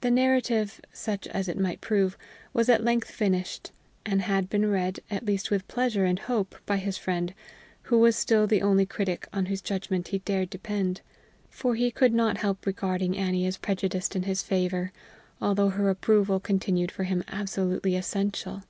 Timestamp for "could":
11.90-12.14